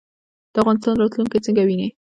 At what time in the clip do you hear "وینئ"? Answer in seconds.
1.63-1.87